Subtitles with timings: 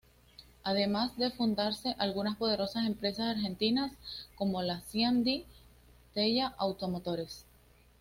[0.63, 3.91] Además de fundarse algunas poderosas empresas argentinas,
[4.35, 5.45] como la Siam Di
[6.15, 7.45] Tella Automotores.